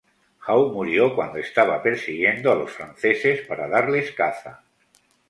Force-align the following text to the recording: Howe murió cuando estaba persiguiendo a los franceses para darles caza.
Howe 0.47 0.71
murió 0.73 1.13
cuando 1.13 1.37
estaba 1.37 1.83
persiguiendo 1.83 2.51
a 2.51 2.55
los 2.55 2.71
franceses 2.71 3.45
para 3.45 3.67
darles 3.67 4.11
caza. 4.13 4.63